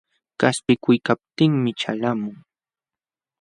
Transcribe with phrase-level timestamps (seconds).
[0.39, 2.37] Qaspiykuykaptinmi ćhalqamun.